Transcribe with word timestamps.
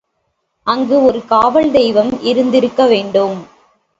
அங்கு 0.67 1.03
ஒரு 1.03 1.19
காவல் 1.25 1.71
தெய்வம் 1.71 2.21
இருந்திருக்க 2.21 2.85
வேண்டும். 2.85 3.35